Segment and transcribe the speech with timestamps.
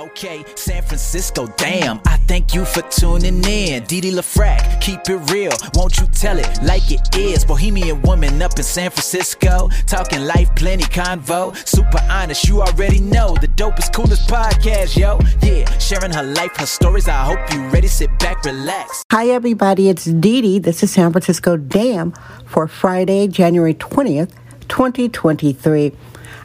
[0.00, 2.00] Okay, San Francisco, damn.
[2.06, 3.84] I thank you for tuning in.
[3.84, 5.52] Didi LaFrac, keep it real.
[5.74, 7.44] Won't you tell it like it is?
[7.44, 9.68] Bohemian woman up in San Francisco.
[9.86, 11.54] Talking life, plenty convo.
[11.68, 13.36] Super honest, you already know.
[13.42, 15.18] The dopest, coolest podcast, yo.
[15.42, 17.06] Yeah, sharing her life, her stories.
[17.06, 17.86] I hope you ready.
[17.86, 19.04] Sit back, relax.
[19.12, 19.90] Hi, everybody.
[19.90, 20.58] It's Didi.
[20.60, 22.12] This is San Francisco Damn
[22.46, 24.32] for Friday, January 20th,
[24.68, 25.92] 2023.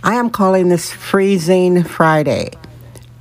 [0.04, 2.50] I am calling this Freezing Friday.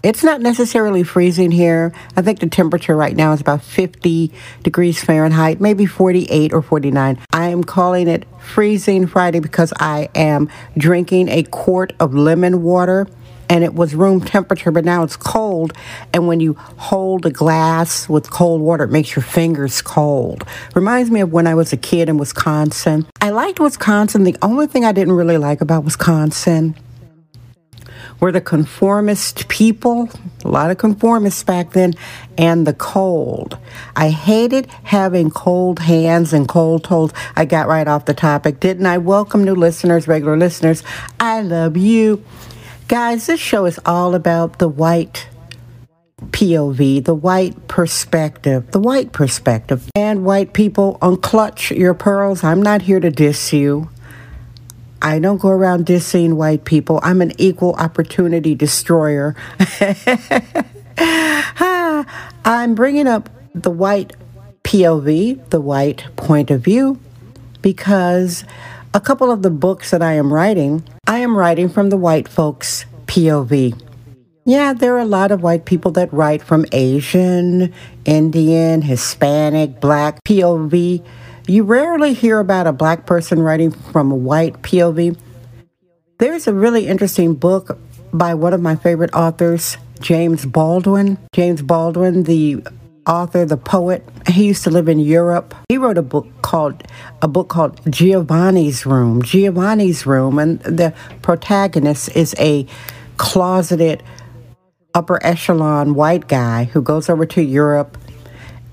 [0.05, 1.91] It's not necessarily freezing here.
[2.15, 4.31] I think the temperature right now is about 50
[4.63, 7.19] degrees Fahrenheit, maybe 48 or 49.
[7.33, 13.07] I am calling it Freezing Friday because I am drinking a quart of lemon water
[13.49, 15.73] and it was room temperature, but now it's cold.
[16.13, 20.45] And when you hold a glass with cold water, it makes your fingers cold.
[20.75, 23.07] Reminds me of when I was a kid in Wisconsin.
[23.23, 24.25] I liked Wisconsin.
[24.25, 26.77] The only thing I didn't really like about Wisconsin
[28.21, 30.09] were the conformist people,
[30.45, 31.95] a lot of conformists back then,
[32.39, 33.59] and the cold.
[33.97, 37.13] I hated having cold hands and cold toes.
[37.37, 38.99] I got right off the topic, didn't I?
[38.99, 40.83] Welcome new listeners, regular listeners.
[41.21, 42.25] I love you.
[42.89, 45.29] Guys, this show is all about the white
[46.31, 49.89] POV, the white perspective, the white perspective.
[49.95, 52.45] And white people, unclutch your pearls.
[52.45, 53.91] I'm not here to diss you.
[55.05, 56.99] I don't go around dissing white people.
[57.03, 59.37] I'm an equal opportunity destroyer.
[62.47, 64.15] I'm bringing up the white
[64.63, 66.99] POV, the white point of view,
[67.61, 68.45] because
[68.95, 72.27] a couple of the books that I am writing, I am writing from the white
[72.27, 73.79] folks' POV.
[74.47, 77.75] Yeah, there are a lot of white people that write from Asian,
[78.07, 81.05] Indian, Hispanic, Black POV
[81.47, 85.19] you rarely hear about a black person writing from a white POV.
[86.19, 87.79] There's a really interesting book
[88.13, 91.19] by one of my favorite authors, James Baldwin.
[91.35, 92.65] James Baldwin, the
[93.07, 95.55] author, the poet, he used to live in Europe.
[95.69, 96.83] He wrote a book called
[97.21, 99.23] a book called Giovanni's Room.
[99.23, 102.67] Giovanni's Room, and the protagonist is a
[103.17, 104.03] closeted
[104.95, 107.99] upper echelon white guy who goes over to Europe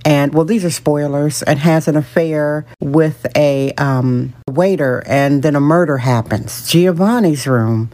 [0.04, 5.56] and well, these are spoilers, and has an affair with a um, waiter, and then
[5.56, 6.68] a murder happens.
[6.70, 7.90] Giovanni's room.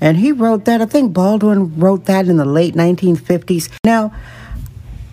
[0.00, 3.70] And he wrote that, I think Baldwin wrote that in the late 1950s.
[3.84, 4.12] Now,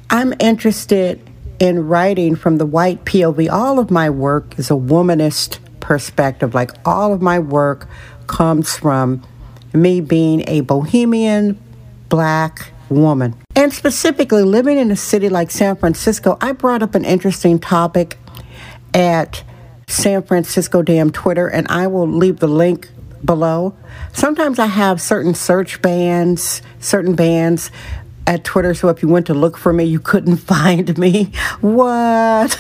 [0.10, 1.22] I'm interested
[1.60, 3.50] in writing from the white POV.
[3.50, 6.54] All of my work is a womanist perspective.
[6.54, 7.88] Like all of my work
[8.28, 9.24] comes from
[9.74, 11.60] me being a bohemian
[12.10, 13.43] black woman.
[13.56, 18.18] And specifically, living in a city like San Francisco, I brought up an interesting topic
[18.94, 19.44] at
[19.88, 22.90] San Francisco Dam Twitter, and I will leave the link
[23.24, 23.76] below.
[24.12, 27.70] Sometimes I have certain search bands, certain bands
[28.26, 31.32] at Twitter, so if you went to look for me, you couldn't find me.
[31.62, 32.58] What?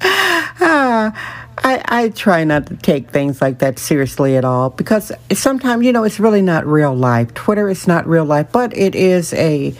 [0.00, 1.37] ah.
[1.64, 5.92] I, I try not to take things like that seriously at all because sometimes, you
[5.92, 7.34] know, it's really not real life.
[7.34, 9.74] Twitter is not real life, but it is a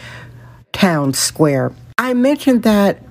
[0.73, 1.73] town square.
[1.97, 3.03] I mentioned that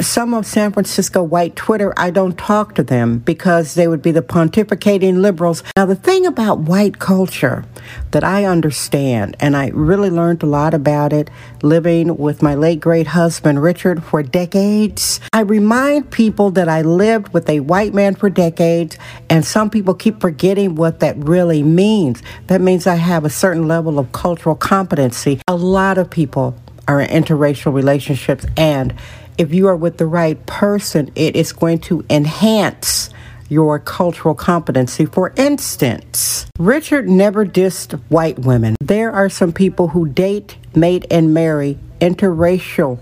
[0.00, 4.10] some of San Francisco white Twitter, I don't talk to them because they would be
[4.10, 5.62] the pontificating liberals.
[5.76, 7.64] Now, the thing about white culture
[8.12, 11.30] that I understand, and I really learned a lot about it
[11.62, 15.20] living with my late great husband, Richard, for decades.
[15.32, 18.96] I remind people that I lived with a white man for decades,
[19.28, 22.22] and some people keep forgetting what that really means.
[22.46, 25.40] That means I have a certain level of cultural competency.
[25.46, 26.56] A lot of people
[26.90, 28.92] are in interracial relationships and
[29.38, 33.08] if you are with the right person, it is going to enhance
[33.48, 35.06] your cultural competency.
[35.06, 38.76] For instance, Richard never dissed white women.
[38.80, 42.98] There are some people who date, mate, and marry interracial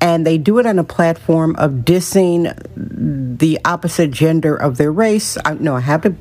[0.00, 2.56] and they do it on a platform of dissing
[3.38, 5.36] the opposite gender of their race.
[5.44, 6.14] I, no, I have to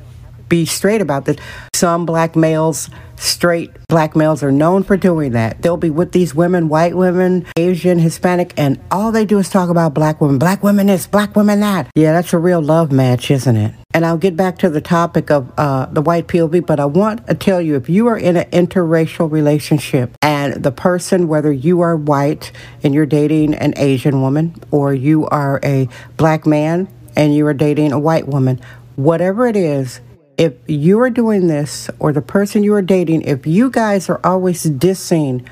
[0.49, 1.37] be straight about this.
[1.73, 5.61] Some black males straight black males are known for doing that.
[5.61, 9.69] They'll be with these women, white women, Asian, Hispanic, and all they do is talk
[9.69, 10.37] about black women.
[10.37, 11.89] Black women this, black women that.
[11.95, 13.73] Yeah, that's a real love match, isn't it?
[13.93, 17.25] And I'll get back to the topic of uh, the white POV, but I want
[17.27, 21.81] to tell you if you are in an interracial relationship and the person, whether you
[21.81, 22.51] are white
[22.83, 27.53] and you're dating an Asian woman or you are a black man and you are
[27.53, 28.61] dating a white woman,
[28.95, 30.01] whatever it is,
[30.37, 34.19] if you are doing this or the person you are dating, if you guys are
[34.23, 35.47] always dissing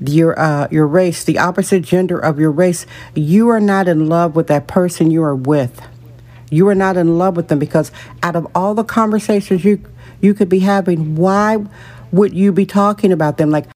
[0.00, 4.34] your uh, your race, the opposite gender of your race, you are not in love
[4.34, 5.80] with that person you are with.
[6.50, 7.92] You are not in love with them because
[8.22, 9.84] out of all the conversations you
[10.20, 11.64] you could be having, why
[12.12, 13.50] would you be talking about them?
[13.50, 13.66] Like,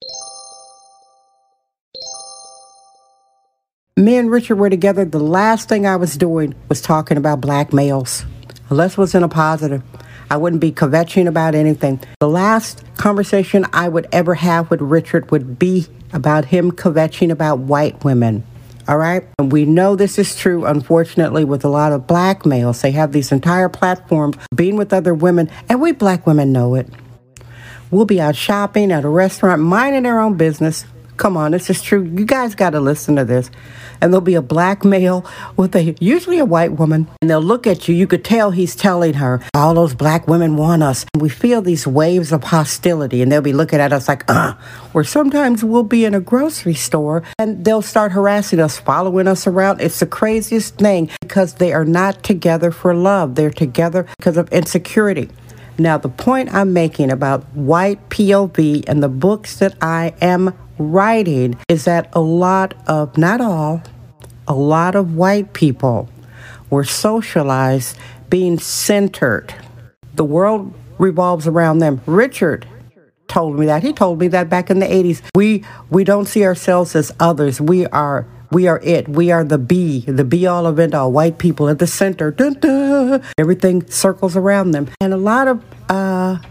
[3.96, 5.04] me and Richard were together.
[5.04, 8.24] The last thing I was doing was talking about black males,
[8.70, 9.82] unless was in a positive.
[10.31, 12.00] I wouldn't be kvetching about anything.
[12.20, 17.61] The last conversation I would ever have with Richard would be about him kvetching about
[17.61, 18.44] white women.
[18.88, 19.25] All right?
[19.38, 22.82] And we know this is true, unfortunately, with a lot of black males.
[22.82, 26.88] They have these entire platforms being with other women, and we black women know it.
[27.90, 30.84] We'll be out shopping at a restaurant, minding our own business,
[31.16, 32.02] Come on, this is true.
[32.02, 33.50] You guys got to listen to this.
[34.00, 35.24] And there'll be a black male
[35.56, 37.94] with a usually a white woman, and they'll look at you.
[37.94, 41.62] You could tell he's telling her, "All those black women want us." And we feel
[41.62, 44.52] these waves of hostility, and they'll be looking at us like, "Uh."
[44.92, 49.46] Or sometimes we'll be in a grocery store, and they'll start harassing us, following us
[49.46, 49.80] around.
[49.80, 53.34] It's the craziest thing because they are not together for love.
[53.34, 55.30] They're together because of insecurity.
[55.78, 61.58] Now, the point I'm making about white POV and the books that I am writing
[61.69, 63.82] is that a lot of, not all,
[64.49, 66.08] a lot of white people
[66.70, 67.96] were socialized
[68.28, 69.55] being centered.
[70.14, 72.00] The world revolves around them.
[72.06, 72.67] Richard
[73.28, 73.82] told me that.
[73.82, 75.23] He told me that back in the 80s.
[75.34, 77.61] We we don't see ourselves as others.
[77.61, 79.08] We are we are it.
[79.08, 81.11] We are the be, the be all of it all.
[81.12, 82.31] White people at the center.
[82.31, 83.23] Dun, dun.
[83.38, 84.88] Everything circles around them.
[85.00, 85.93] And a lot of uh,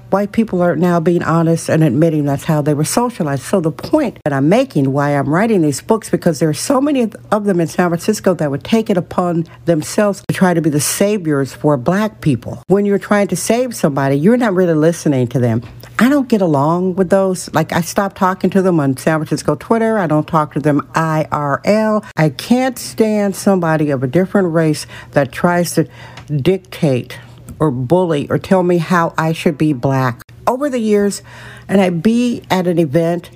[0.09, 3.43] white people are now being honest and admitting that's how they were socialized.
[3.43, 6.79] So the point that I'm making, why I'm writing these books, because there are so
[6.79, 10.61] many of them in San Francisco that would take it upon themselves to try to
[10.61, 12.63] be the saviors for black people.
[12.67, 15.61] When you're trying to save somebody, you're not really listening to them.
[15.97, 17.53] I don't get along with those.
[17.53, 19.97] Like, I stopped talking to them on San Francisco Twitter.
[19.97, 22.05] I don't talk to them IRL.
[22.17, 25.87] I can't stand somebody of a different race that tries to
[26.27, 27.17] dictate
[27.59, 30.21] or bully or tell me how I should be black.
[30.47, 31.21] Over the years,
[31.67, 33.31] and I'd be at an event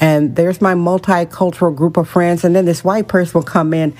[0.00, 3.94] and there's my multicultural group of friends, and then this white person will come in.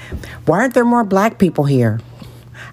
[0.44, 2.00] Why aren't there more black people here?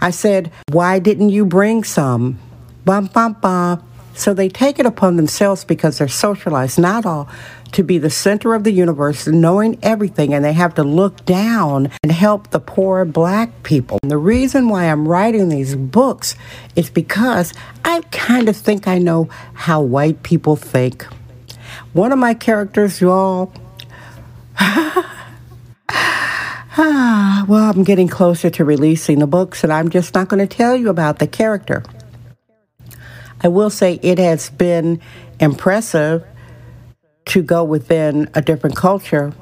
[0.02, 2.40] I said, Why didn't you bring some?
[2.84, 3.84] Bum, bum, bum.
[4.14, 7.30] So they take it upon themselves because they're socialized, not all,
[7.72, 11.90] to be the center of the universe, knowing everything, and they have to look down
[12.04, 14.00] and help the poor black people.
[14.04, 16.36] And the reason why I'm writing these books
[16.76, 17.54] is because
[17.86, 21.06] I kind of think I know how white people think.
[21.94, 23.54] One of my characters, y'all,
[26.78, 30.76] well, I'm getting closer to releasing the books, and I'm just not going to tell
[30.76, 31.84] you about the character.
[33.44, 35.02] I will say it has been
[35.40, 36.24] impressive
[37.26, 39.34] to go within a different culture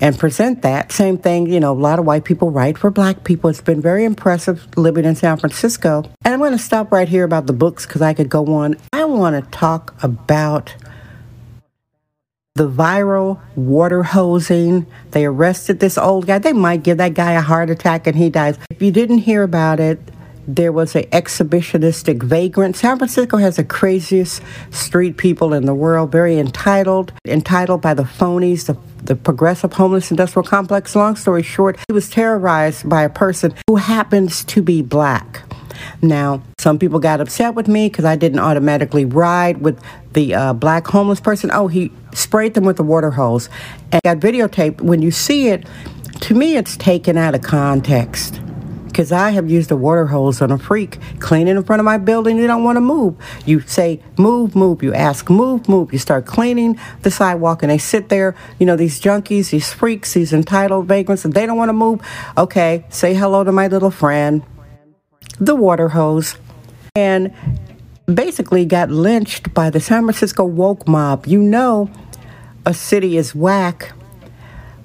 [0.00, 0.92] and present that.
[0.92, 3.48] Same thing, you know, a lot of white people write for black people.
[3.50, 6.04] It's been very impressive living in San Francisco.
[6.24, 8.76] And I'm going to stop right here about the books because I could go on.
[8.92, 10.74] I want to talk about
[12.54, 14.86] the viral water hosing.
[15.10, 16.38] They arrested this old guy.
[16.38, 18.58] They might give that guy a heart attack and he dies.
[18.70, 19.98] If you didn't hear about it,
[20.46, 22.76] there was an exhibitionistic vagrant.
[22.76, 28.04] San Francisco has the craziest street people in the world, very entitled, entitled by the
[28.04, 30.94] phonies, the, the progressive homeless industrial complex.
[30.94, 35.42] Long story short, he was terrorized by a person who happens to be black.
[36.00, 39.82] Now, some people got upset with me because I didn't automatically ride with
[40.12, 41.50] the uh, black homeless person.
[41.52, 43.50] Oh, he sprayed them with the water hose
[43.92, 44.80] and got videotaped.
[44.80, 45.66] When you see it,
[46.20, 48.40] to me, it's taken out of context
[48.96, 51.98] because I have used a water hose on a freak cleaning in front of my
[51.98, 52.38] building.
[52.38, 53.14] You don't want to move.
[53.44, 54.82] You say, move, move.
[54.82, 55.92] You ask, move, move.
[55.92, 60.14] You start cleaning the sidewalk and they sit there, you know, these junkies, these freaks,
[60.14, 62.00] these entitled vagrants, and they don't want to move.
[62.38, 64.42] Okay, say hello to my little friend,
[65.38, 66.34] the water hose.
[66.94, 67.34] And
[68.06, 71.26] basically got lynched by the San Francisco woke mob.
[71.26, 71.90] You know,
[72.64, 73.92] a city is whack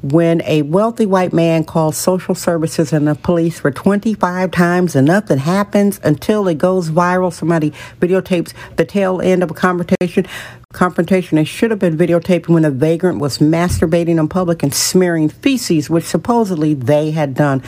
[0.01, 5.08] when a wealthy white man calls social services and the police for 25 times and
[5.08, 7.31] nothing happens until it goes viral.
[7.31, 10.25] Somebody videotapes the tail end of a confrontation.
[10.74, 11.38] Confrontation.
[11.38, 15.89] It should have been videotaped when a vagrant was masturbating in public and smearing feces,
[15.89, 17.62] which supposedly they had done.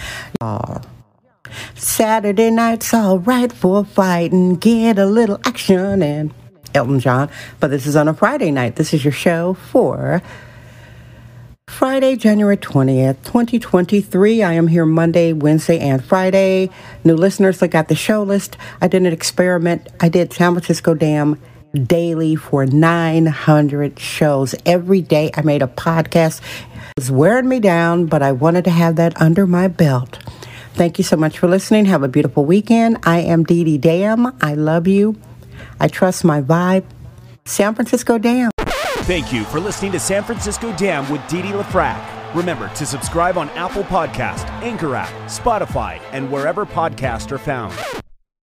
[1.76, 4.56] Saturday night's all right for fighting.
[4.56, 6.34] Get a little action and
[6.74, 7.30] Elton John.
[7.60, 8.76] But this is on a Friday night.
[8.78, 10.24] This is your show for
[11.74, 14.44] Friday, January 20th, 2023.
[14.44, 16.70] I am here Monday, Wednesday, and Friday.
[17.04, 18.58] New listeners, look at the show list.
[18.82, 19.88] I did an experiment.
[20.00, 21.40] I did San Francisco Dam
[21.74, 24.54] daily for 900 shows.
[24.66, 26.42] Every day I made a podcast.
[26.76, 30.20] It was wearing me down, but I wanted to have that under my belt.
[30.76, 31.86] Thank you so much for listening.
[31.86, 33.00] Have a beautiful weekend.
[33.04, 34.36] I am Dee Dee Dam.
[34.42, 35.16] I love you.
[35.80, 36.84] I trust my vibe.
[37.46, 38.52] San Francisco Dam.
[39.04, 42.34] Thank you for listening to San Francisco Dam with Didi LaFrac.
[42.34, 47.74] Remember to subscribe on Apple Podcast, Anchor app, Spotify, and wherever podcasts are found.